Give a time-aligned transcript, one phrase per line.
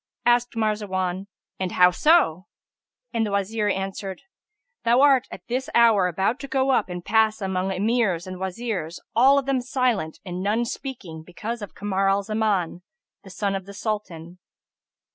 [0.25, 1.27] Asked Marzawan,
[1.59, 2.47] And how so?";
[3.13, 4.23] and the Wazir answered,
[4.83, 8.99] "Thou art at this hour about to go up and pass among Emirs and Wazirs
[9.15, 12.81] all of them silent and none speaking, because of Kamar al Zaman
[13.23, 14.39] the son of the Sultan."